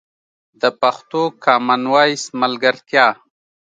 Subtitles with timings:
[0.61, 3.07] د پښتو کامن وایس ملګرتیا